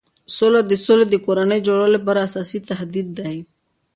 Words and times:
سوله 0.35 0.61
د 0.65 0.71
سولې 0.85 1.05
د 1.09 1.15
کورنۍ 1.25 1.59
جوړولو 1.67 1.95
لپاره 1.97 2.25
اساسي 2.27 2.59
تهدید 2.69 3.07
دی. 3.19 3.35